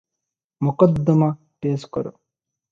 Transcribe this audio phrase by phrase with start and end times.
[0.67, 1.29] ମକଦ୍ଦମା
[1.67, 2.17] ପେଶ୍ କର।